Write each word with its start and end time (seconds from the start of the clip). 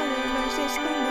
Franciscan 0.00 1.09